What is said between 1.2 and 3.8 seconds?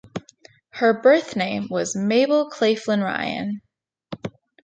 name was Mabel Claflin Ryan.